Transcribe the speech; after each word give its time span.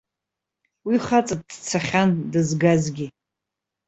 Уи 0.87 0.95
хаҵа 1.05 1.35
дцахьан, 1.47 2.11
дызгазгьы. 2.31 3.07